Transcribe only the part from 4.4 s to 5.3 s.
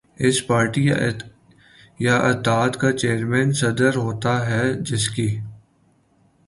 ہے جس کی